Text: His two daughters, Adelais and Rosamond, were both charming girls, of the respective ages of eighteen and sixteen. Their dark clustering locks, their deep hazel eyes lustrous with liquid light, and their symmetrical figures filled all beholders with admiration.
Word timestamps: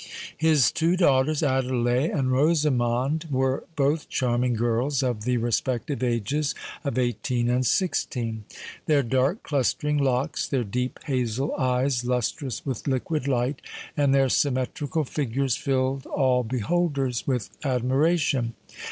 His 0.35 0.71
two 0.71 0.97
daughters, 0.97 1.43
Adelais 1.43 2.09
and 2.09 2.31
Rosamond, 2.31 3.27
were 3.29 3.65
both 3.75 4.09
charming 4.09 4.55
girls, 4.55 5.03
of 5.03 5.25
the 5.25 5.37
respective 5.37 6.01
ages 6.01 6.55
of 6.83 6.97
eighteen 6.97 7.51
and 7.51 7.63
sixteen. 7.63 8.45
Their 8.87 9.03
dark 9.03 9.43
clustering 9.43 9.99
locks, 9.99 10.47
their 10.47 10.63
deep 10.63 10.99
hazel 11.05 11.53
eyes 11.55 12.03
lustrous 12.03 12.65
with 12.65 12.87
liquid 12.87 13.27
light, 13.27 13.61
and 13.95 14.11
their 14.11 14.27
symmetrical 14.29 15.03
figures 15.03 15.55
filled 15.55 16.07
all 16.07 16.41
beholders 16.43 17.27
with 17.27 17.51
admiration. 17.63 18.55